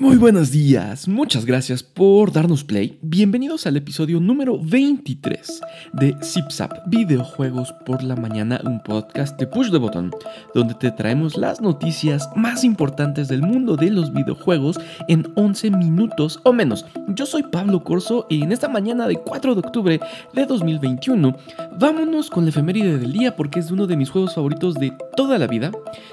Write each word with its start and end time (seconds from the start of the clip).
Muy 0.00 0.16
buenos 0.16 0.52
días, 0.52 1.08
muchas 1.08 1.44
gracias 1.44 1.82
por 1.82 2.30
darnos 2.30 2.62
play. 2.62 3.00
Bienvenidos 3.02 3.66
al 3.66 3.76
episodio 3.76 4.20
número 4.20 4.56
23 4.56 5.60
de 5.94 6.14
ZipZap 6.22 6.86
Videojuegos 6.86 7.72
por 7.84 8.04
la 8.04 8.14
Mañana, 8.14 8.60
un 8.64 8.80
podcast 8.80 9.36
de 9.40 9.48
push 9.48 9.70
de 9.70 9.78
botón, 9.78 10.12
donde 10.54 10.74
te 10.74 10.92
traemos 10.92 11.36
las 11.36 11.60
noticias 11.60 12.30
más 12.36 12.62
importantes 12.62 13.26
del 13.26 13.42
mundo 13.42 13.74
de 13.74 13.90
los 13.90 14.12
videojuegos 14.12 14.78
en 15.08 15.32
11 15.34 15.72
minutos 15.72 16.38
o 16.44 16.52
menos. 16.52 16.86
Yo 17.08 17.26
soy 17.26 17.42
Pablo 17.42 17.82
Corso 17.82 18.24
y 18.28 18.44
en 18.44 18.52
esta 18.52 18.68
mañana 18.68 19.08
de 19.08 19.16
4 19.16 19.56
de 19.56 19.58
octubre 19.58 20.00
de 20.32 20.46
2021, 20.46 21.36
vámonos 21.76 22.30
con 22.30 22.44
la 22.44 22.50
efeméride 22.50 22.98
del 22.98 23.12
día 23.12 23.34
porque 23.34 23.58
es 23.58 23.72
uno 23.72 23.88
de 23.88 23.96
mis 23.96 24.10
juegos 24.10 24.36
favoritos 24.36 24.74
de 24.74 24.92
toda 25.16 25.38
la 25.38 25.48
vida. 25.48 25.72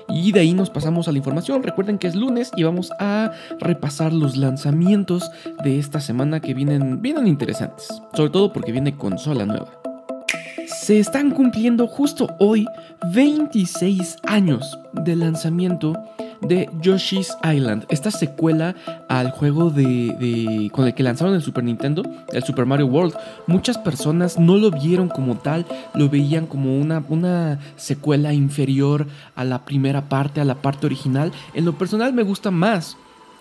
Y 0.10 0.32
de 0.32 0.40
ahí 0.40 0.54
nos 0.54 0.72
pasamos 0.72 1.08
a 1.08 1.12
la 1.12 1.20
información. 1.20 1.62
Recuerden 1.62 2.00
que 2.00 2.08
es 2.08 2.16
lunes 2.16 2.52
y 2.56 2.64
vamos 2.64 2.92
a 3.00 3.32
pasar 3.76 4.14
los 4.14 4.38
lanzamientos 4.38 5.30
de 5.63 5.80
esta 5.80 6.00
semana 6.00 6.40
que 6.40 6.54
vienen, 6.54 7.02
vienen 7.02 7.27
interesantes, 7.27 7.88
sobre 8.13 8.31
todo 8.31 8.54
porque 8.54 8.72
viene 8.72 8.95
consola 8.95 9.45
nueva. 9.45 9.67
Se 10.67 11.00
están 11.00 11.31
cumpliendo 11.31 11.88
justo 11.88 12.36
hoy 12.40 12.66
26 13.14 14.17
años 14.26 14.80
de 14.94 15.16
lanzamiento 15.16 15.94
de 16.41 16.70
Yoshi's 16.81 17.36
Island, 17.44 17.86
esta 17.90 18.12
secuela 18.12 18.76
al 19.08 19.31
juego 19.31 19.70
de, 19.70 20.70
con 20.72 20.86
el 20.86 20.94
que 20.94 21.03
lanzaron 21.03 21.34
el 21.34 21.42
Super 21.42 21.64
Nintendo, 21.64 22.03
el 22.31 22.44
Super 22.44 22.66
Mario 22.66 22.88
World. 22.88 23.16
Muchas 23.48 23.78
personas 23.78 24.38
no 24.38 24.58
lo 24.58 24.72
vieron 24.72 25.09
como 25.09 25.38
tal, 25.38 25.66
lo 25.94 26.09
veían 26.09 26.45
como 26.45 26.78
una, 26.78 27.03
una 27.09 27.59
secuela 27.76 28.34
inferior 28.34 29.08
a 29.36 29.44
la 29.44 29.66
primera 29.66 30.08
parte, 30.09 30.42
a 30.42 30.45
la 30.45 30.55
parte 30.55 30.86
original. 30.86 31.31
En 31.53 31.66
lo 31.66 31.73
personal 31.78 32.14
me 32.14 32.23
gusta 32.23 32.52
más 32.52 32.98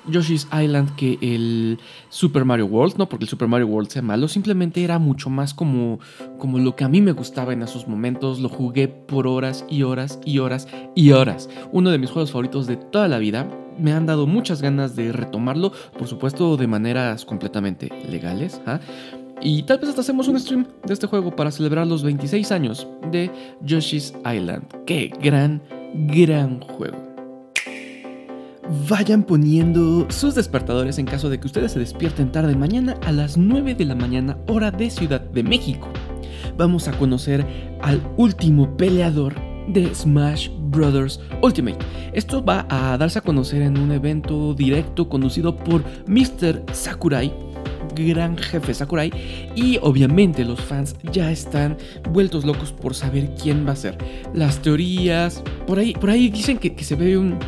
Yoshi's 0.09 0.47
Island 0.53 0.95
que 0.97 1.19
el 1.21 1.79
Super 2.09 2.45
Mario 2.45 2.67
World, 2.67 2.97
no 2.97 3.09
porque 3.09 3.25
el 3.25 3.29
Super 3.29 3.49
Mario 3.49 3.67
World 3.67 3.89
sea 3.89 4.03
malo, 4.03 4.29
simplemente 4.29 4.83
era 4.85 4.99
mucho 4.99 5.31
más 5.31 5.55
como, 5.55 6.01
como 6.39 6.59
lo 6.59 6.77
que 6.77 6.85
a 6.85 6.89
mí 6.89 7.01
me 7.01 7.13
gustaba 7.13 7.53
en 7.53 7.63
esos 7.63 7.89
momentos, 7.89 8.41
lo 8.41 8.49
jugué 8.49 8.89
por 8.89 9.27
horas 9.27 9.65
y 9.69 9.83
horas 9.83 10.19
y 10.25 10.39
horas 10.39 10.69
y 10.95 11.11
horas. 11.13 11.49
Uno 11.73 11.91
de 11.91 11.99
mis 11.99 12.11
juegos 12.11 12.33
favoritos 12.33 12.67
de 12.67 12.77
toda 12.77 13.09
la 13.09 13.19
vida, 13.19 13.49
me 13.79 13.93
han 13.93 14.07
dado 14.07 14.27
muchas 14.27 14.63
ganas 14.63 14.95
de 14.97 15.13
retomarlo, 15.13 15.73
por 15.99 16.07
supuesto 16.07 16.57
de 16.57 16.67
maneras 16.67 17.25
completamente 17.25 17.91
legales. 18.09 18.61
¿ah? 18.67 18.81
Y 19.41 19.65
tal 19.65 19.79
vez 19.79 19.91
hasta 19.91 20.01
hacemos 20.01 20.29
un 20.29 20.39
stream 20.39 20.67
de 20.85 20.95
este 20.95 21.07
juego 21.07 21.35
para 21.35 21.51
celebrar 21.51 21.87
los 21.87 22.03
26 22.03 22.53
años 22.53 22.87
de 23.11 23.31
Yoshi's 23.63 24.15
Island. 24.25 24.65
Qué 24.87 25.13
gran, 25.21 25.63
gran 25.93 26.61
juego 26.61 27.14
vayan 28.89 29.23
poniendo 29.23 30.07
sus 30.11 30.35
despertadores 30.35 30.99
en 30.99 31.07
caso 31.07 31.29
de 31.29 31.39
que 31.39 31.47
ustedes 31.47 31.73
se 31.73 31.79
despierten 31.79 32.33
tarde 32.33 32.57
mañana 32.57 32.97
a 33.05 33.13
las 33.13 33.37
9 33.37 33.75
de 33.75 33.85
la 33.85 33.95
mañana 33.95 34.39
hora 34.49 34.71
de 34.71 34.91
Ciudad 34.91 35.21
de 35.21 35.43
México. 35.43 35.89
Vamos 36.57 36.89
a 36.89 36.93
conocer 36.93 37.45
al 37.83 38.01
último 38.17 38.77
peleador 38.77 39.35
de 39.69 39.95
Smash 39.95 40.51
Bros. 40.71 41.21
Ultimate. 41.43 41.79
Esto 42.13 42.45
va 42.45 42.67
a 42.69 42.97
darse 42.99 43.19
a 43.19 43.23
conocer 43.23 43.63
en 43.63 43.79
un 43.79 43.93
evento 43.93 44.55
directo 44.55 45.09
conducido 45.09 45.57
por 45.57 45.83
Mr. 46.07 46.65
Sakurai, 46.73 47.33
gran 47.95 48.37
jefe 48.37 48.75
Sakurai, 48.75 49.11
y 49.55 49.79
obviamente 49.83 50.45
los 50.45 50.61
fans 50.61 50.97
ya 51.13 51.31
están 51.31 51.77
vueltos 52.11 52.45
locos 52.45 52.73
por 52.73 52.95
saber 52.95 53.35
quién 53.41 53.67
va 53.67 53.73
a 53.73 53.77
ser. 53.77 53.97
Las 54.35 54.61
teorías, 54.61 55.43
por 55.67 55.79
ahí, 55.79 55.95
por 55.95 56.11
ahí 56.11 56.29
dicen 56.29 56.59
que, 56.59 56.75
que 56.75 56.85
se 56.85 56.95
ve 56.95 57.17
un 57.17 57.39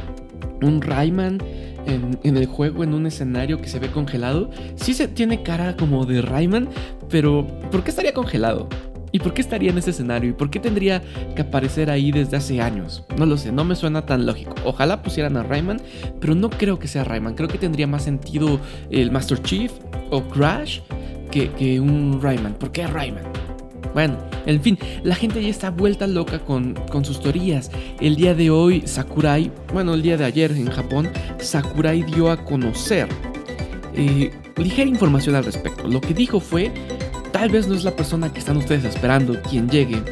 un 0.63 0.83
Rayman 0.83 1.39
en, 1.87 2.37
el 2.37 2.47
juego, 2.47 2.85
en 2.85 2.95
un 2.95 3.07
escenario 3.07 3.61
que 3.61 3.69
se 3.69 3.79
ve 3.79 3.89
congelado. 3.89 4.51
Sí 4.77 4.95
se 4.95 5.09
tiene 5.09 5.43
cara 5.43 5.77
como 5.77 6.05
de 6.05 6.23
Rayman, 6.23 6.69
pero 7.09 7.47
¿por 7.71 7.83
qué 7.83 7.91
estaría 7.91 8.13
congelado? 8.13 8.69
¿Y 9.13 9.21
por 9.21 9.33
qué 9.33 9.41
estaría 9.41 9.71
en 9.71 9.79
ese 9.79 9.91
escenario? 9.91 10.31
¿Y 10.31 10.33
por 10.33 10.51
qué 10.51 10.61
tendría 10.61 11.03
que 11.35 11.43
aparecer 11.43 11.91
ahí 11.91 12.11
desde 12.11 12.37
hace 12.37 12.61
años? 12.61 13.05
No 13.17 13.25
lo 13.25 13.37
sé, 13.39 13.53
no 13.53 13.65
me 13.65 13.77
suena 13.77 14.05
tan 14.05 14.27
lógico. 14.27 14.55
Ojalá 14.65 15.03
pusieran 15.03 15.37
a 15.37 15.43
Rayman, 15.43 15.81
pero 16.21 16.35
no 16.35 16.51
creo 16.51 16.79
que 16.79 16.89
sea 16.89 17.05
Rayman. 17.05 17.35
Creo 17.35 17.49
que 17.49 17.59
tendría 17.59 17.87
más 17.87 18.03
sentido 18.03 18.61
el 18.91 19.11
Master 19.11 19.41
Chief 19.43 19.73
o 20.11 20.23
Crash 20.23 20.81
que, 21.31 21.51
que 21.53 21.81
un 21.81 22.21
Rayman. 22.21 22.55
¿Por 22.55 22.73
qué 22.73 22.87
Rayman? 22.87 23.25
Bueno, 23.97 24.19
en 24.45 24.61
fin, 24.61 24.79
la 25.05 25.15
gente 25.15 25.43
ya 25.43 25.49
está 25.49 25.71
vuelta 25.71 26.07
loca 26.07 26.39
con, 26.39 26.77
sus 27.03 27.19
teorías. 27.19 27.71
El 27.99 28.15
día 28.15 28.35
de 28.35 28.51
hoy, 28.51 28.83
Sakurai, 28.85 29.51
bueno, 29.73 29.95
el 29.95 30.03
día 30.03 30.19
de 30.19 30.27
ayer 30.27 30.53
en 30.53 30.71
Japón, 30.71 31.09
Sakurai 31.39 32.03
dio 32.03 32.31
a 32.31 32.45
conocer 32.45 33.09
eh, 33.95 34.31
ligera 34.59 34.91
información 34.91 35.35
al 35.35 35.47
respecto. 35.47 35.89
Lo 35.89 36.03
que 36.03 36.13
dijo 36.13 36.41
fue, 36.41 36.71
tal 37.33 37.49
vez 37.49 37.69
no 37.69 37.75
es 37.75 37.85
la 37.85 37.97
persona 37.97 38.31
que 38.31 38.41
están 38.41 38.59
ustedes 38.59 38.85
esperando 38.85 39.41
quien 39.41 39.67
llegue 39.71 40.03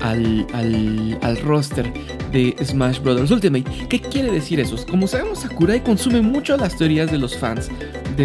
al, 0.00 0.44
al, 1.22 1.36
roster 1.42 1.88
de 2.32 2.56
Smash 2.64 2.98
Bros. 2.98 3.30
Ultimate. 3.30 3.86
¿Qué 3.88 4.00
quiere 4.00 4.32
decir 4.32 4.58
eso? 4.58 4.74
Como 4.90 5.06
sabemos, 5.06 5.38
Sakurai 5.38 5.84
consume 5.84 6.20
mucho 6.20 6.56
las 6.56 6.76
teorías 6.76 7.12
de 7.12 7.18
los 7.18 7.38
fans 7.38 7.70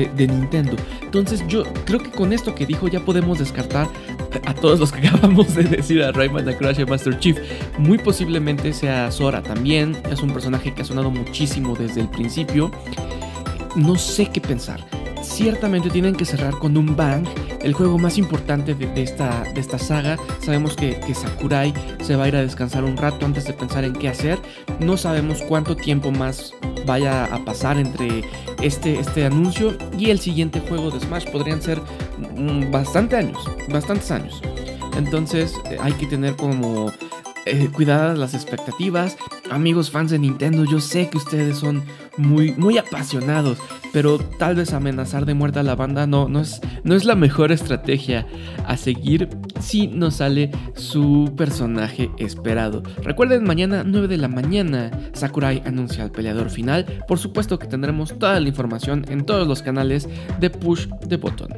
de, 0.04 0.28
Nintendo. 0.28 0.76
Entonces 1.02 1.44
yo 1.48 1.64
creo 1.86 2.00
que 2.00 2.12
con 2.12 2.34
esto 2.34 2.54
que 2.54 2.66
dijo 2.66 2.88
ya 2.88 3.00
podemos 3.00 3.40
descartar 3.40 3.88
a 4.46 4.54
todos 4.54 4.80
los 4.80 4.92
que 4.92 5.08
acabamos 5.08 5.56
de 5.56 5.64
decir 5.64 6.04
a 6.04 6.12
Rayman, 6.12 6.48
a 6.50 6.58
Crash 6.58 6.82
a 6.82 6.86
Master 6.86 7.18
Chief. 7.20 7.38
Muy 7.78 7.98
posiblemente 7.98 8.74
sea 8.74 9.12
Sora 9.12 9.42
también. 9.42 9.98
Es 10.12 10.22
un 10.22 10.32
personaje 10.32 10.74
que 10.74 10.82
ha 10.82 10.86
sonado 10.86 11.12
muchísimo 11.12 11.76
desde 11.76 12.02
el 12.02 12.10
principio. 12.10 12.72
No 13.76 13.98
sé 13.98 14.30
qué 14.32 14.42
pensar 14.42 14.86
ciertamente 15.26 15.90
tienen 15.90 16.16
que 16.16 16.26
cerrar 16.26 16.58
con 16.60 16.78
un 16.78 16.96
bang 16.96 17.26
el 17.62 17.74
juego 17.74 17.98
más 17.98 18.18
importante 18.18 18.76
de, 18.76 19.02
esta, 19.02 19.44
de 19.54 19.60
esta 19.60 19.80
saga. 19.80 20.18
Sabemos 20.40 20.76
que, 20.76 21.00
Sakurai 21.14 21.74
se 22.02 22.16
va 22.16 22.26
a 22.26 22.28
ir 22.28 22.36
a 22.36 22.42
descansar 22.42 22.84
un 22.84 22.96
rato 22.96 23.26
antes 23.26 23.46
de 23.46 23.54
pensar 23.54 23.84
en 23.84 23.94
qué 23.94 24.08
hacer. 24.08 24.38
No 24.80 24.98
sabemos 24.98 25.42
cuánto 25.48 25.76
tiempo 25.76 26.12
más 26.12 26.54
vaya 26.86 27.26
a 27.26 27.44
pasar 27.44 27.78
entre 27.78 28.24
este, 28.62 29.00
este 29.00 29.26
anuncio 29.26 29.78
y 29.98 30.10
el 30.10 30.20
siguiente 30.20 30.60
juego 30.60 30.92
de 30.92 31.00
Smash. 31.00 31.30
Podrían 31.32 31.62
ser 31.62 31.82
mm, 32.36 32.72
bastante 32.72 33.18
años, 33.18 33.38
bastantes 33.70 34.12
años. 34.12 34.42
Entonces 34.98 35.54
eh, 35.70 35.78
hay 35.80 35.94
que 35.94 36.08
tener 36.08 36.36
como 36.36 36.92
eh, 37.46 37.70
cuidadas 37.74 38.18
las 38.18 38.34
expectativas. 38.34 39.18
Amigos 39.52 39.92
fans 39.92 40.10
de 40.10 40.18
Nintendo, 40.18 40.66
yo 40.66 40.80
sé 40.80 41.10
que 41.10 41.18
ustedes 41.18 41.58
son 41.58 41.84
muy, 42.18 42.54
muy 42.54 42.78
apasionados, 42.78 43.60
pero 43.94 44.18
tal 44.18 44.56
vez 44.56 44.74
amenazar 44.74 45.26
de 45.26 45.36
muerte 45.36 45.60
a 45.60 45.64
la 45.64 45.76
banda 45.76 46.08
no, 46.08 46.28
no, 46.28 46.42
es, 46.42 46.62
no 46.84 46.96
es 46.96 47.06
la 47.06 47.16
mejor 47.16 47.52
estrategia 47.52 48.26
a 48.66 48.76
seguir 48.76 49.30
si 49.60 49.88
no 49.88 50.10
sale 50.10 50.52
su 50.76 51.34
personaje 51.38 52.10
esperado. 52.18 52.82
Recuerden, 53.04 53.44
mañana 53.44 53.84
9 53.86 54.08
de 54.08 54.18
la 54.18 54.28
mañana, 54.28 54.92
Sakurai 55.14 55.62
anuncia 55.66 56.04
al 56.04 56.12
peleador 56.12 56.50
final. 56.50 57.04
Por 57.08 57.20
supuesto 57.20 57.60
que 57.60 57.68
tendremos 57.68 58.18
toda 58.18 58.40
la 58.40 58.50
información 58.50 59.06
en 59.10 59.26
todos 59.26 59.48
los 59.48 59.62
canales 59.62 60.10
de 60.40 60.50
push 60.50 60.88
de 61.08 61.18
botón. 61.18 61.50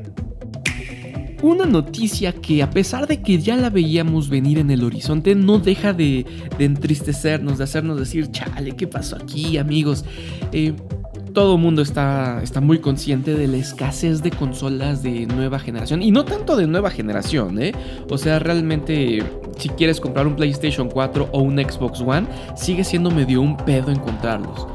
Una 1.44 1.66
noticia 1.66 2.34
que 2.34 2.64
a 2.64 2.70
pesar 2.72 3.06
de 3.06 3.22
que 3.22 3.38
ya 3.38 3.56
la 3.56 3.70
veíamos 3.70 4.28
venir 4.28 4.58
en 4.58 4.72
el 4.72 4.84
horizonte, 4.84 5.36
no 5.36 5.60
deja 5.60 5.94
de, 5.94 6.26
entristecernos, 6.58 7.60
de 7.60 7.64
hacernos 7.64 8.00
decir, 8.00 8.32
chale, 8.32 8.76
¿qué 8.76 8.88
pasó 8.88 9.18
aquí 9.18 9.58
amigos? 9.60 10.04
Eh, 10.52 10.74
todo 11.34 11.56
el 11.56 11.62
mundo 11.62 11.84
está, 11.84 12.42
está 12.42 12.60
muy 12.60 12.80
consciente 12.80 13.36
de 13.36 13.48
la 13.48 13.58
escasez 13.58 14.24
de 14.24 14.32
consolas 14.32 15.04
de 15.04 15.28
nueva 15.28 15.60
generación. 15.60 16.02
Y 16.02 16.10
no 16.10 16.26
tanto 16.26 16.56
de 16.56 16.66
nueva 16.66 16.90
generación, 16.90 17.62
¿eh? 17.62 17.74
O 18.10 18.18
sea, 18.18 18.40
realmente, 18.40 19.24
si 19.60 19.70
quieres 19.70 20.02
comprar 20.02 20.26
un 20.26 20.36
PlayStation 20.36 20.90
4 20.90 21.30
o 21.32 21.42
un 21.44 21.60
Xbox 21.60 22.02
One, 22.02 22.26
sigue 22.56 22.84
siendo 22.84 23.12
medio 23.12 23.42
un 23.42 23.56
pedo 23.56 23.92
encontrarlos. 23.92 24.66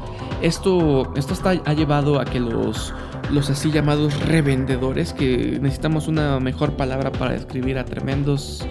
Esto, 0.41 1.11
esto 1.17 1.33
está, 1.33 1.49
ha 1.65 1.73
llevado 1.73 2.17
a 2.21 2.23
que 2.23 2.39
los 2.39 2.93
los 3.31 3.49
así 3.49 3.71
llamados 3.71 4.19
revendedores, 4.27 5.13
que 5.13 5.59
necesitamos 5.61 6.07
una 6.07 6.39
mejor 6.39 6.73
palabra 6.73 7.11
para 7.11 7.31
describir 7.31 7.77
a 7.77 7.85
tremendos, 7.85 8.65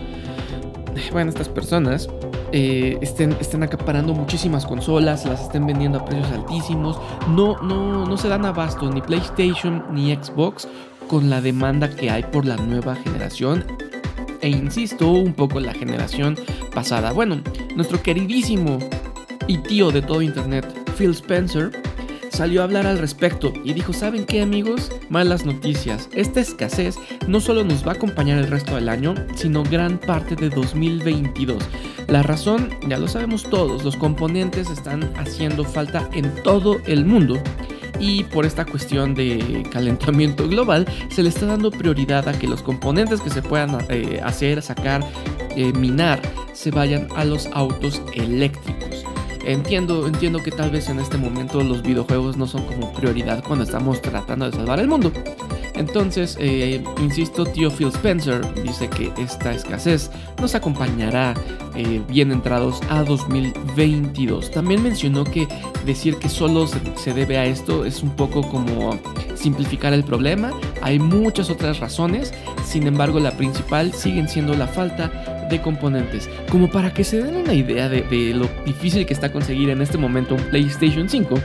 bueno, 1.13 1.31
estas 1.31 1.49
personas, 1.49 2.09
eh, 2.53 2.99
estén, 3.01 3.33
estén 3.41 3.63
acaparando 3.63 4.13
muchísimas 4.13 4.67
consolas, 4.67 5.25
las 5.25 5.43
estén 5.43 5.67
vendiendo 5.67 5.99
a 5.99 6.05
precios 6.05 6.31
altísimos, 6.33 6.99
no, 7.29 7.61
no, 7.63 8.07
no 8.07 8.17
se 8.17 8.29
dan 8.29 8.45
abasto 8.45 8.91
ni 8.91 9.01
PlayStation 9.01 9.85
ni 9.93 10.15
Xbox 10.15 10.69
con 11.09 11.31
la 11.31 11.41
demanda 11.41 11.89
que 11.89 12.11
hay 12.11 12.23
por 12.23 12.45
la 12.45 12.57
nueva 12.57 12.95
generación. 12.97 13.65
E 14.41 14.49
insisto, 14.49 15.09
un 15.09 15.35
poco 15.35 15.61
la 15.61 15.73
generación 15.73 16.37
pasada. 16.75 17.13
Bueno, 17.13 17.41
nuestro 17.77 18.03
queridísimo 18.03 18.79
y 19.47 19.59
tío 19.59 19.91
de 19.91 20.03
todo 20.03 20.21
Internet, 20.21 20.67
Phil 20.97 21.11
Spencer, 21.11 21.71
salió 22.33 22.63
a 22.63 22.65
hablar 22.65 22.87
al 22.87 22.99
respecto 22.99 23.53
y 23.65 23.73
dijo, 23.75 23.93
¿saben 23.93 24.25
qué 24.25 24.43
amigos? 24.43 24.91
Malas 25.09 25.45
noticias. 25.45 26.09
Esta 26.15 26.41
escasez 26.41 26.97
no 27.29 27.41
solo 27.41 27.63
nos 27.63 27.87
va 27.87 27.93
a 27.93 27.95
acompañar 27.95 28.39
el 28.39 28.49
resto 28.49 28.75
del 28.75 28.89
año, 28.89 29.15
sino 29.35 29.63
gran 29.63 29.99
parte 29.99 30.35
de 30.35 30.49
2022. 30.49 31.63
La 32.09 32.23
razón, 32.23 32.71
ya 32.89 32.99
lo 32.99 33.09
sabemos 33.09 33.45
todos, 33.45 33.85
los 33.85 33.97
componentes 33.97 34.71
están 34.71 35.13
haciendo 35.17 35.65
falta 35.65 36.09
en 36.13 36.35
todo 36.43 36.81
el 36.87 37.05
mundo 37.05 37.41
y 38.01 38.25
por 38.25 38.45
esta 38.45 38.65
cuestión 38.65 39.15
de 39.15 39.65
calentamiento 39.71 40.49
global 40.49 40.87
se 41.11 41.23
le 41.23 41.29
está 41.29 41.47
dando 41.47 41.71
prioridad 41.71 42.29
a 42.29 42.33
que 42.33 42.49
los 42.49 42.63
componentes 42.63 43.21
que 43.21 43.31
se 43.31 43.43
puedan 43.43 43.79
eh, 43.89 44.21
hacer, 44.25 44.61
sacar, 44.63 45.05
eh, 45.55 45.73
minar, 45.73 46.21
se 46.53 46.71
vayan 46.71 47.07
a 47.15 47.25
los 47.25 47.47
autos 47.53 48.03
eléctricos. 48.15 48.92
Entiendo, 49.45 50.07
entiendo 50.07 50.43
que 50.43 50.51
tal 50.51 50.71
vez 50.71 50.89
en 50.89 51.01
este 51.01 51.19
momento 51.19 51.63
los 51.63 51.83
videojuegos 51.83 52.37
no 52.37 52.47
son 52.47 52.65
como 52.65 52.93
prioridad 52.93 53.43
cuando 53.43 53.65
estamos 53.65 54.01
tratando 54.01 54.49
de 54.49 54.57
salvar 54.57 54.79
el 54.81 54.89
mundo. 54.89 55.13
Entonces, 55.75 56.37
eh, 56.39 56.83
insisto, 57.01 57.45
tío 57.45 57.71
Phil 57.71 57.89
Spencer 57.89 58.43
dice 58.63 58.89
que 58.89 59.11
esta 59.17 59.53
escasez 59.53 60.11
nos 60.41 60.55
acompañará 60.55 61.35
eh, 61.75 62.01
bien 62.09 62.31
entrados 62.31 62.81
a 62.91 63.03
2022. 63.03 64.51
También 64.51 64.83
mencionó 64.83 65.25
que 65.25 65.49
decir 65.87 66.17
que 66.17 66.29
solo 66.29 66.67
se, 66.67 67.15
debe 67.15 67.39
a 67.39 67.47
esto 67.47 67.85
es 67.85 68.03
un 68.03 68.11
poco 68.11 68.43
como 68.49 68.99
simplificar 69.35 69.93
el 69.93 70.05
problema. 70.05 70.51
Hay 70.83 70.99
muchas 70.99 71.49
otras 71.49 71.81
razones, 71.81 72.33
sin 72.65 72.87
embargo 72.87 73.19
la 73.19 73.33
principal 73.33 73.93
siguen 73.93 74.29
siendo 74.29 74.55
la 74.55 74.67
falta 74.67 75.32
componentes. 75.61 76.29
Como 76.51 76.71
para 76.71 76.93
que 76.93 77.05
se 77.05 77.23
den 77.23 77.37
una 77.37 77.55
idea 77.55 77.89
de, 77.89 78.03
lo 78.35 78.49
difícil 78.65 79.07
que 79.07 79.13
está 79.13 79.33
conseguir 79.33 79.71
en 79.71 79.83
este 79.83 79.99
momento 79.99 80.35
un 80.35 80.43
PlayStation 80.45 81.09
5 81.09 81.39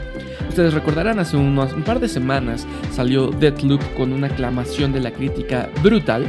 ustedes 0.57 0.73
recordarán, 0.73 1.19
hace 1.19 1.37
unos, 1.37 1.73
un 1.73 1.83
par 1.83 1.99
de 1.99 2.09
semanas 2.09 2.65
salió 2.91 3.27
Deathloop 3.27 3.81
con 3.93 4.11
una 4.11 4.25
aclamación 4.25 4.91
de 4.91 5.01
la 5.01 5.11
crítica 5.11 5.69
brutal. 5.83 6.25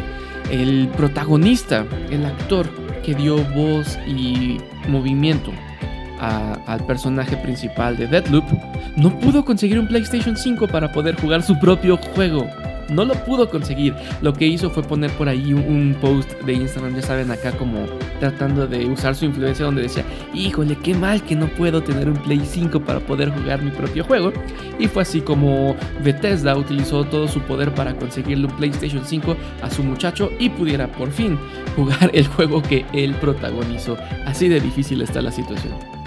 El 0.50 0.88
protagonista, 0.96 1.86
el 2.10 2.26
actor 2.26 2.68
que 3.02 3.14
dio 3.14 3.42
voz 3.54 3.98
y 4.06 4.58
movimiento 4.86 5.50
al 6.20 6.84
personaje 6.84 7.38
principal 7.38 7.96
de 7.96 8.06
Deathloop, 8.06 8.44
no 8.96 9.18
pudo 9.18 9.46
conseguir 9.46 9.78
un 9.78 9.88
PlayStation 9.88 10.36
5 10.36 10.68
para 10.68 10.92
poder 10.92 11.18
jugar 11.18 11.42
su 11.42 11.58
propio 11.58 11.96
juego 11.96 12.46
no 12.90 13.04
lo 13.04 13.14
pudo 13.14 13.48
conseguir. 13.48 13.94
Lo 14.22 14.32
que 14.32 14.46
hizo 14.46 14.70
fue 14.70 14.82
poner 14.82 15.10
por 15.12 15.28
ahí 15.28 15.52
un, 15.52 15.96
post 16.00 16.30
de 16.42 16.52
Instagram, 16.54 16.94
ya 16.94 17.02
saben, 17.02 17.30
acá 17.30 17.52
como 17.52 17.86
tratando 18.20 18.66
de 18.66 18.86
usar 18.86 19.14
su 19.14 19.24
influencia 19.24 19.64
donde 19.64 19.82
decía, 19.82 20.04
híjole, 20.34 20.76
qué 20.76 20.94
mal 20.94 21.22
que 21.22 21.34
no 21.34 21.48
puedo 21.48 21.82
tener 21.82 22.08
un 22.08 22.16
Play 22.16 22.40
5 22.44 22.80
para 22.80 23.00
poder 23.00 23.30
jugar 23.30 23.62
mi 23.62 23.70
propio 23.70 24.04
juego. 24.04 24.32
Y 24.78 24.86
fue 24.86 25.02
así 25.02 25.20
como 25.20 25.76
Bethesda 26.02 26.56
utilizó 26.56 27.04
todo 27.04 27.28
su 27.28 27.40
poder 27.40 27.74
para 27.74 27.94
conseguirle 27.94 28.46
un 28.46 28.56
PlayStation 28.56 29.04
5 29.04 29.36
a 29.62 29.70
su 29.70 29.82
muchacho 29.82 30.30
y 30.38 30.48
pudiera 30.50 30.86
por 30.88 31.10
fin 31.10 31.38
jugar 31.76 32.10
el 32.12 32.26
juego 32.26 32.62
que 32.62 32.84
él 32.92 33.14
protagonizó. 33.14 33.96
Así 34.26 34.48
de 34.48 34.60
difícil 34.60 35.00
está 35.02 35.22
la 35.22 35.32
situación. 35.32 35.97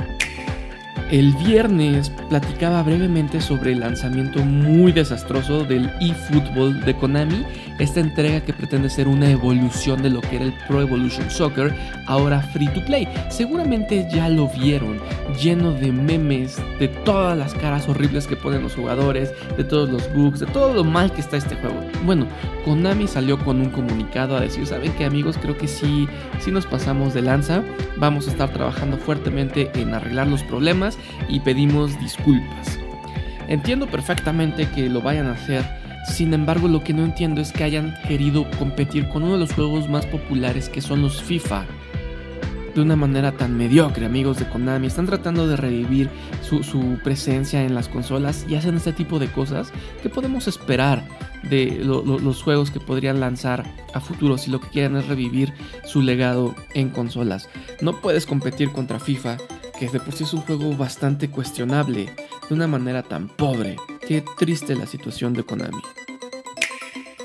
El 1.12 1.34
viernes 1.34 2.10
platicaba 2.30 2.82
brevemente 2.84 3.42
sobre 3.42 3.74
el 3.74 3.82
lanzamiento 3.82 4.40
muy 4.46 4.94
desastroso 4.94 5.66
del 5.66 5.92
eFootball 6.00 6.86
de 6.86 6.96
Konami, 6.96 7.46
esta 7.80 8.00
entrega 8.00 8.40
que 8.40 8.54
pretende 8.54 8.90
ser 8.90 9.10
una 9.10 9.30
evolución 9.30 10.02
de 10.02 10.10
lo 10.10 10.22
que 10.22 10.38
era 10.38 10.46
el 10.46 10.54
Pro 10.70 10.80
Evolution 10.80 11.30
Soccer, 11.30 11.76
ahora 12.08 12.40
free 12.54 12.70
to 12.70 12.86
play. 12.86 13.10
Seguramente 13.30 14.08
ya 14.10 14.30
lo 14.30 14.48
vieron, 14.48 15.02
lleno 15.38 15.74
de 15.74 15.92
memes, 15.92 16.62
de 16.80 16.88
todas 16.88 17.38
las 17.38 17.56
caras 17.56 17.90
horribles 17.90 18.26
que 18.26 18.38
ponen 18.38 18.64
los 18.64 18.76
jugadores, 18.76 19.34
de 19.58 19.66
todos 19.66 19.90
los 19.90 20.14
bugs, 20.14 20.40
de 20.40 20.46
todo 20.46 20.74
lo 20.74 20.86
mal 20.86 21.12
que 21.12 21.20
está 21.20 21.36
este 21.36 21.56
juego. 21.56 21.76
Bueno, 22.06 22.26
Konami 22.64 23.08
salió 23.08 23.38
con 23.38 23.60
un 23.60 23.70
comunicado 23.70 24.38
a 24.38 24.40
decir, 24.40 24.66
¿saben 24.66 24.94
qué 24.94 25.04
amigos? 25.04 25.38
Creo 25.42 25.58
que 25.58 25.68
sí, 25.68 26.08
sí 26.40 26.52
nos 26.52 26.66
pasamos 26.66 27.14
de 27.14 27.22
lanza, 27.22 27.64
vamos 27.98 28.30
a 28.30 28.32
estar 28.32 28.54
trabajando 28.54 28.96
fuertemente 28.96 29.70
en 29.74 29.94
arreglar 29.94 30.28
los 30.28 30.44
problemas 30.44 30.98
y 31.30 31.40
pedimos 31.40 32.00
disculpas. 32.00 32.80
Entiendo 33.48 33.88
perfectamente 33.88 34.70
que 34.70 34.90
lo 34.90 35.02
vayan 35.02 35.28
a 35.28 35.34
hacer, 35.34 35.66
sin 36.08 36.34
embargo 36.34 36.68
lo 36.68 36.84
que 36.84 36.94
no 36.94 37.04
entiendo 37.04 37.42
es 37.42 37.52
que 37.52 37.64
hayan 37.64 37.94
querido 38.08 38.50
competir 38.58 39.10
con 39.10 39.24
uno 39.24 39.34
de 39.34 39.40
los 39.40 39.54
juegos 39.54 39.90
más 39.90 40.06
populares 40.06 40.70
que 40.70 40.82
son 40.82 41.02
los 41.02 41.22
FIFA. 41.22 41.66
De 42.74 42.82
una 42.82 42.96
manera 42.96 43.34
tan 43.34 43.58
mediocre, 43.58 44.06
amigos 44.06 44.40
de 44.40 44.48
Konami. 44.48 44.88
Están 44.88 45.06
tratando 45.06 45.46
de 45.46 45.58
revivir 45.58 46.10
su, 46.42 46.98
presencia 47.04 47.64
en 47.64 47.76
las 47.76 47.90
consolas 47.90 48.46
y 48.48 48.56
hacen 48.56 48.78
este 48.78 48.94
tipo 48.94 49.20
de 49.20 49.28
cosas 49.28 49.74
que 50.02 50.10
podemos 50.10 50.48
esperar 50.48 51.04
de 51.44 51.82
los 51.84 52.42
juegos 52.42 52.72
que 52.72 52.80
podrían 52.80 53.20
lanzar 53.20 53.66
a 53.94 54.00
futuro 54.00 54.38
si 54.38 54.50
lo 54.50 54.62
que 54.62 54.70
quieren 54.70 54.96
es 54.96 55.08
revivir 55.08 55.54
su 55.84 56.02
legado 56.02 56.56
en 56.74 56.90
consolas. 56.90 57.50
No 57.82 58.00
puedes 58.00 58.26
competir 58.26 58.72
contra 58.72 59.00
FIFA 59.00 59.38
que 59.82 59.90
de 59.90 60.00
por 60.00 60.14
sí 60.14 60.26
es 60.26 60.34
un 60.34 60.42
juego 60.42 60.78
bastante 60.78 61.32
cuestionable, 61.32 62.06
de 62.48 62.54
una 62.54 62.68
manera 62.68 63.02
tan 63.02 63.28
pobre. 63.28 63.78
Qué 64.08 64.24
triste 64.38 64.76
la 64.76 64.86
situación 64.86 65.34
de 65.34 65.42
Konami. 65.42 65.82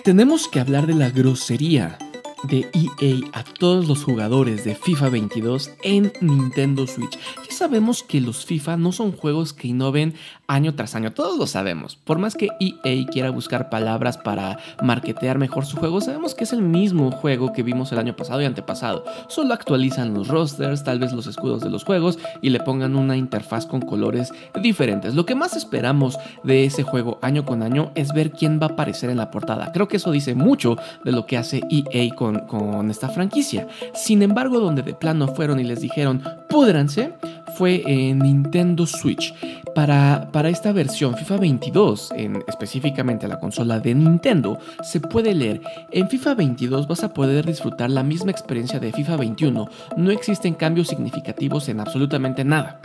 Tenemos 0.03 0.49
que 0.49 0.61
hablar 0.61 0.87
de 0.87 0.95
la 0.95 1.11
grosería 1.11 1.99
de 2.45 2.67
EA 2.73 3.29
a 3.35 3.45
todos 3.45 3.87
los 3.87 4.03
jugadores 4.03 4.65
de 4.65 4.75
FIFA 4.75 5.11
22 5.11 5.71
en 5.83 6.11
Nintendo 6.23 6.87
Switch. 6.87 7.19
Sabemos 7.57 8.03
que 8.03 8.21
los 8.21 8.45
FIFA 8.45 8.77
no 8.77 8.93
son 8.93 9.13
juegos 9.13 9.53
que 9.53 9.69
innoven 9.69 10.15
año 10.47 10.75
tras 10.75 10.95
año, 10.95 11.13
todos 11.13 11.39
lo 11.39 11.47
sabemos. 11.47 11.97
Por 11.97 12.19
más 12.19 12.35
que 12.35 12.51
EA 12.61 13.07
quiera 13.07 13.31
buscar 13.31 13.71
palabras 13.71 14.19
para 14.19 14.59
marketear 14.83 15.39
mejor 15.39 15.65
su 15.65 15.79
juego, 15.79 16.01
sabemos 16.01 16.35
que 16.35 16.45
es 16.45 16.53
el 16.53 16.63
mismo 16.63 17.11
juego 17.11 17.53
que 17.53 17.63
vimos 17.63 17.91
el 17.93 17.99
año 17.99 18.15
pasado 18.15 18.43
y 18.43 18.45
antepasado. 18.45 19.05
Solo 19.29 19.55
actualizan 19.55 20.13
los 20.13 20.29
rosters, 20.29 20.85
tal 20.85 20.99
vez 20.99 21.13
los 21.13 21.27
escudos 21.27 21.63
de 21.63 21.71
los 21.71 21.85
juegos 21.85 22.19
y 22.43 22.51
le 22.51 22.61
pongan 22.61 22.95
una 22.95 23.17
interfaz 23.17 23.65
con 23.65 23.81
colores 23.81 24.33
diferentes. 24.63 25.15
Lo 25.15 25.25
que 25.25 25.35
más 25.35 25.57
esperamos 25.57 26.19
de 26.45 26.67
ese 26.67 26.83
juego 26.83 27.19
año 27.23 27.47
con 27.47 27.63
año 27.63 27.91
es 27.95 28.13
ver 28.13 28.33
quién 28.33 28.61
va 28.61 28.67
a 28.67 28.73
aparecer 28.73 29.09
en 29.09 29.17
la 29.17 29.31
portada. 29.31 29.73
Creo 29.73 29.89
que 29.89 29.97
eso 29.97 30.11
dice 30.11 30.35
mucho 30.35 30.77
de 31.05 31.13
lo 31.13 31.25
que 31.27 31.39
hace 31.39 31.63
EA 31.71 32.15
con 32.15 32.27
con, 32.41 32.91
esta 32.91 33.09
franquicia. 33.09 33.69
Sin 33.95 34.23
embargo, 34.23 34.61
donde 34.61 34.83
de 34.83 34.95
plano 34.95 35.29
fueron 35.29 35.61
y 35.61 35.65
les 35.65 35.81
dijeron, 35.81 36.23
púdranse, 36.57 37.13
fue 37.59 37.83
en 37.85 38.21
Nintendo 38.21 38.87
Switch. 38.87 39.35
Para, 39.75 40.31
para, 40.33 40.49
esta 40.49 40.73
versión 40.73 41.15
FIFA 41.15 41.37
22, 41.37 42.13
en, 42.17 42.43
específicamente 42.49 43.29
la 43.29 43.39
consola 43.39 43.79
de 43.79 43.95
Nintendo, 43.95 44.59
se 44.83 45.01
puede 45.01 45.35
leer, 45.35 45.61
en 45.91 46.09
FIFA 46.09 46.35
22 46.35 46.89
vas 46.89 47.05
a 47.05 47.13
poder 47.13 47.45
disfrutar 47.45 47.91
la 47.91 48.03
misma 48.03 48.31
experiencia 48.31 48.81
de 48.81 48.91
FIFA 48.91 49.19
21, 49.19 49.69
no 49.99 50.11
existen 50.11 50.55
cambios 50.55 50.89
significativos 50.89 51.69
en 51.69 51.81
absolutamente 51.81 52.43
nada. 52.43 52.81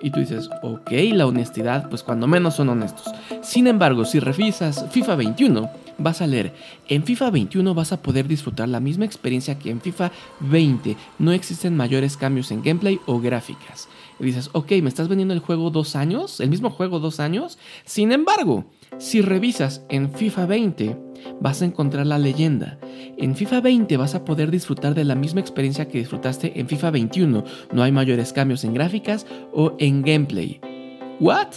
Y 0.00 0.10
tú 0.10 0.20
dices, 0.20 0.48
ok, 0.62 0.90
la 1.12 1.26
honestidad, 1.26 1.90
pues 1.90 2.02
cuando 2.02 2.26
menos 2.26 2.54
son 2.54 2.70
honestos. 2.70 3.12
Sin 3.42 3.66
embargo, 3.66 4.06
si 4.06 4.18
revisas 4.18 4.86
FIFA 4.92 5.14
21, 5.16 5.70
vas 5.98 6.22
a 6.22 6.26
leer, 6.26 6.54
en 6.88 7.04
FIFA 7.04 7.30
21 7.30 7.74
vas 7.74 7.92
a 7.92 8.02
poder 8.02 8.26
disfrutar 8.26 8.68
la 8.68 8.80
misma 8.80 9.04
experiencia 9.04 9.58
que 9.58 9.70
en 9.70 9.80
FIFA 9.80 10.10
20. 10.40 10.96
No 11.18 11.32
existen 11.32 11.76
mayores 11.76 12.16
cambios 12.16 12.50
en 12.50 12.62
gameplay 12.62 13.00
o 13.06 13.20
gráficas. 13.20 13.88
Y 14.20 14.24
dices, 14.24 14.50
ok, 14.52 14.72
¿me 14.82 14.88
estás 14.88 15.08
vendiendo 15.08 15.34
el 15.34 15.40
juego 15.40 15.70
dos 15.70 15.94
años? 15.94 16.40
¿El 16.40 16.50
mismo 16.50 16.70
juego 16.70 16.98
dos 16.98 17.20
años? 17.20 17.58
Sin 17.84 18.10
embargo, 18.12 18.64
si 18.98 19.20
revisas 19.20 19.84
en 19.88 20.12
FIFA 20.12 20.46
20, 20.46 20.96
vas 21.40 21.62
a 21.62 21.66
encontrar 21.66 22.06
la 22.06 22.18
leyenda. 22.18 22.78
En 23.16 23.36
FIFA 23.36 23.60
20 23.60 23.96
vas 23.96 24.14
a 24.14 24.24
poder 24.24 24.50
disfrutar 24.50 24.94
de 24.94 25.04
la 25.04 25.14
misma 25.14 25.40
experiencia 25.40 25.88
que 25.88 25.98
disfrutaste 25.98 26.58
en 26.58 26.68
FIFA 26.68 26.90
21. 26.90 27.44
No 27.72 27.82
hay 27.82 27.92
mayores 27.92 28.32
cambios 28.32 28.64
en 28.64 28.74
gráficas 28.74 29.26
o 29.52 29.74
en 29.78 30.02
gameplay. 30.02 30.60
¿What? 31.20 31.48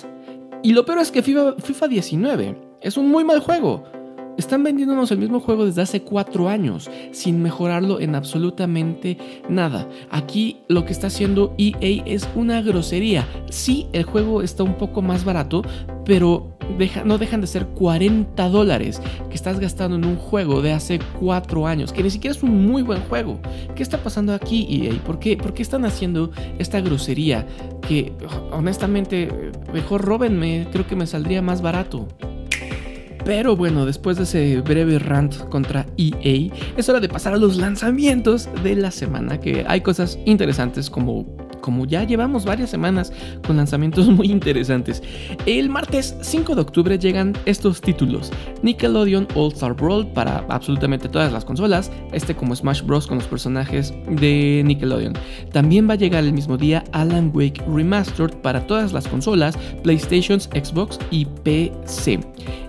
Y 0.63 0.73
lo 0.73 0.85
peor 0.85 0.99
es 0.99 1.11
que 1.11 1.23
FIFA, 1.23 1.55
FIFA 1.57 1.87
19 1.87 2.57
es 2.81 2.97
un 2.97 3.09
muy 3.09 3.23
mal 3.23 3.39
juego. 3.39 4.00
Están 4.37 4.63
vendiéndonos 4.63 5.11
el 5.11 5.19
mismo 5.19 5.39
juego 5.39 5.65
desde 5.65 5.81
hace 5.81 6.01
cuatro 6.01 6.49
años, 6.49 6.89
sin 7.11 7.41
mejorarlo 7.41 7.99
en 7.99 8.15
absolutamente 8.15 9.17
nada. 9.49 9.87
Aquí 10.09 10.57
lo 10.67 10.85
que 10.85 10.93
está 10.93 11.07
haciendo 11.07 11.53
EA 11.57 12.03
es 12.05 12.27
una 12.35 12.61
grosería. 12.61 13.27
Sí, 13.49 13.87
el 13.91 14.03
juego 14.03 14.41
está 14.41 14.63
un 14.63 14.77
poco 14.77 15.01
más 15.01 15.25
barato, 15.25 15.63
pero 16.05 16.57
no 17.05 17.17
dejan 17.17 17.41
de 17.41 17.47
ser 17.47 17.67
40 17.67 18.49
dólares 18.49 19.01
que 19.29 19.35
estás 19.35 19.59
gastando 19.59 19.97
en 19.97 20.05
un 20.05 20.15
juego 20.15 20.61
de 20.61 20.71
hace 20.71 20.99
cuatro 21.19 21.67
años, 21.67 21.91
que 21.91 22.01
ni 22.01 22.09
siquiera 22.09 22.35
es 22.35 22.41
un 22.41 22.65
muy 22.65 22.81
buen 22.81 23.01
juego. 23.01 23.39
¿Qué 23.75 23.83
está 23.83 23.97
pasando 23.97 24.33
aquí, 24.33 24.87
EA? 24.87 24.93
¿Por 25.03 25.19
qué, 25.19 25.37
¿Por 25.37 25.53
qué 25.53 25.61
están 25.61 25.85
haciendo 25.85 26.31
esta 26.57 26.79
grosería? 26.79 27.45
Que 27.87 28.13
honestamente, 28.51 29.51
mejor 29.73 30.01
róbenme, 30.01 30.67
creo 30.71 30.87
que 30.87 30.95
me 30.95 31.05
saldría 31.05 31.41
más 31.41 31.61
barato. 31.61 32.07
Pero 33.23 33.55
bueno, 33.55 33.85
después 33.85 34.17
de 34.17 34.23
ese 34.23 34.61
breve 34.61 34.97
rant 34.99 35.35
contra 35.49 35.85
EA, 35.97 36.51
es 36.75 36.89
hora 36.89 36.99
de 36.99 37.07
pasar 37.09 37.33
a 37.33 37.37
los 37.37 37.57
lanzamientos 37.57 38.49
de 38.63 38.75
la 38.75 38.91
semana, 38.91 39.39
que 39.39 39.63
hay 39.67 39.81
cosas 39.81 40.17
interesantes 40.25 40.89
como 40.89 41.25
como 41.61 41.85
ya 41.85 42.03
llevamos 42.03 42.45
varias 42.45 42.69
semanas 42.69 43.13
con 43.45 43.57
lanzamientos 43.57 44.07
muy 44.07 44.31
interesantes. 44.31 45.01
El 45.45 45.69
martes 45.69 46.15
5 46.21 46.55
de 46.55 46.61
octubre 46.61 46.97
llegan 46.97 47.33
estos 47.45 47.81
títulos. 47.81 48.31
Nickelodeon 48.63 49.27
All 49.35 49.53
Star 49.53 49.73
Brawl 49.73 50.07
para 50.07 50.45
absolutamente 50.49 51.07
todas 51.07 51.31
las 51.31 51.45
consolas, 51.45 51.91
este 52.11 52.35
como 52.35 52.55
Smash 52.55 52.81
Bros 52.83 53.07
con 53.07 53.17
los 53.17 53.27
personajes 53.27 53.93
de 54.09 54.61
Nickelodeon. 54.65 55.13
También 55.51 55.87
va 55.89 55.93
a 55.93 55.97
llegar 55.97 56.23
el 56.23 56.33
mismo 56.33 56.57
día 56.57 56.83
Alan 56.91 57.31
Wake 57.33 57.63
Remastered 57.67 58.35
para 58.37 58.65
todas 58.67 58.93
las 58.93 59.07
consolas, 59.07 59.57
PlayStation, 59.83 60.39
Xbox 60.39 60.99
y 61.11 61.25
PC. 61.25 62.19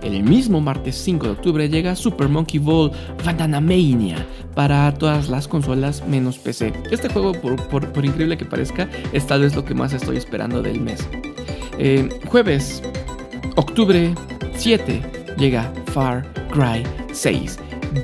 El 0.03 0.23
mismo 0.23 0.61
martes 0.61 0.97
5 0.97 1.27
de 1.27 1.33
octubre 1.33 1.69
llega 1.69 1.97
Super 1.97 2.29
Monkey 2.29 2.59
Ball 2.59 2.91
Mania 3.61 4.27
para 4.55 4.93
todas 4.95 5.29
las 5.29 5.49
consolas 5.49 6.07
menos 6.07 6.39
PC. 6.39 6.73
Este 6.91 7.09
juego, 7.09 7.33
por, 7.33 8.05
increíble 8.05 8.37
que 8.37 8.45
parezca, 8.45 8.82
es 9.13 9.27
tal 9.27 9.43
vez 9.43 9.55
lo 9.55 9.65
que 9.65 9.75
más 9.75 9.93
estoy 9.93 10.17
esperando 10.17 10.63
del 10.63 10.81
mes. 10.81 11.07
Eh, 11.79 12.09
jueves, 12.27 12.83
octubre 13.57 14.15
7, 14.57 15.03
llega 15.39 15.73
Far 15.93 16.25
Cry 16.53 16.85
6. 17.13 17.59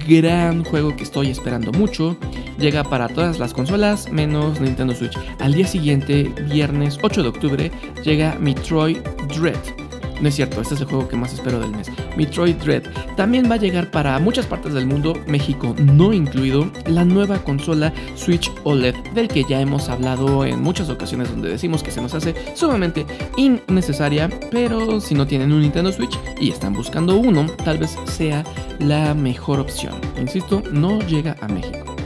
Gran 0.06 0.64
juego 0.64 0.94
que 0.97 1.04
estoy 1.04 1.30
esperando 1.30 1.73
mucho. 1.73 2.16
Llega 2.58 2.82
para 2.82 3.08
todas 3.08 3.38
las 3.38 3.54
consolas 3.54 4.11
menos 4.11 4.61
Nintendo 4.61 4.94
Switch. 4.94 5.16
Al 5.38 5.54
día 5.54 5.66
siguiente, 5.66 6.25
viernes 6.50 6.99
8 7.02 7.23
de 7.23 7.28
octubre, 7.28 7.73
llega 8.04 8.37
Metroid 8.40 8.99
Dread 9.28 9.77
no 10.20 10.28
es 10.28 10.34
cierto, 10.34 10.60
este 10.60 10.75
es 10.75 10.80
el 10.80 10.87
juego 10.87 11.08
que 11.08 11.16
más 11.16 11.32
espero 11.32 11.60
del 11.60 11.70
mes. 11.70 11.90
Metroid 12.16 12.56
Dread. 12.56 12.82
También 13.16 13.50
va 13.50 13.54
a 13.54 13.58
llegar 13.58 13.90
para 13.90 14.18
muchas 14.18 14.46
partes 14.46 14.75
del 14.75 14.87
mundo, 14.87 15.14
México 15.26 15.75
no 15.78 16.12
incluido, 16.12 16.70
la 16.87 17.04
nueva 17.04 17.38
consola 17.38 17.92
Switch 18.16 18.50
OLED, 18.64 18.94
del 19.14 19.28
que 19.28 19.44
ya 19.44 19.60
hemos 19.60 19.88
hablado 19.88 20.44
en 20.44 20.62
muchas 20.62 20.88
ocasiones 20.88 21.30
donde 21.30 21.50
decimos 21.50 21.82
que 21.82 21.90
se 21.90 22.00
nos 22.00 22.14
hace 22.14 22.34
sumamente 22.54 23.06
innecesaria, 23.37 24.28
pero 24.50 25.00
si 25.00 25.14
no 25.14 25.26
tienen 25.26 25.52
un 25.52 25.62
Nintendo 25.62 25.92
Switch 25.92 26.18
y 26.40 26.50
están 26.50 26.72
buscando 26.72 27.16
uno, 27.16 27.46
tal 27.64 27.78
vez 27.78 27.96
sea 28.04 28.44
la 28.78 29.14
mejor 29.14 29.60
opción. 29.60 29.94
Insisto, 30.18 30.62
no 30.72 30.98
llega 31.00 31.37
a 31.40 31.48
México. 31.48 31.97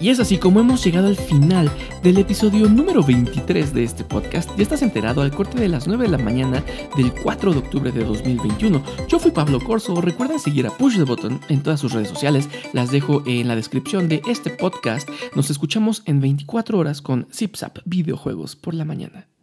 Y 0.00 0.10
es 0.10 0.20
así 0.20 0.38
como 0.38 0.60
hemos 0.60 0.84
llegado 0.84 1.06
al 1.06 1.16
final 1.16 1.70
del 2.02 2.18
episodio 2.18 2.68
número 2.68 3.02
23 3.02 3.72
de 3.72 3.84
este 3.84 4.04
podcast. 4.04 4.50
Ya 4.56 4.62
estás 4.62 4.82
enterado 4.82 5.22
al 5.22 5.30
corte 5.30 5.58
de 5.58 5.68
las 5.68 5.86
9 5.86 6.04
de 6.04 6.10
la 6.10 6.18
mañana 6.18 6.64
del 6.96 7.12
4 7.12 7.52
de 7.52 7.58
octubre 7.58 7.92
de 7.92 8.04
2021. 8.04 8.82
Yo 9.08 9.18
fui 9.18 9.30
Pablo 9.30 9.60
Corso. 9.60 10.00
Recuerda 10.00 10.38
seguir 10.38 10.66
a 10.66 10.70
Push 10.70 10.96
the 10.96 11.04
Button 11.04 11.40
en 11.48 11.62
todas 11.62 11.80
sus 11.80 11.92
redes 11.92 12.08
sociales. 12.08 12.48
Las 12.72 12.90
dejo 12.90 13.22
en 13.26 13.48
la 13.48 13.56
descripción 13.56 14.08
de 14.08 14.22
este 14.26 14.50
podcast. 14.50 15.08
Nos 15.34 15.50
escuchamos 15.50 16.02
en 16.06 16.20
24 16.20 16.78
horas 16.78 17.00
con 17.00 17.26
ZipZap 17.32 17.78
Videojuegos 17.84 18.56
por 18.56 18.74
la 18.74 18.84
mañana. 18.84 19.33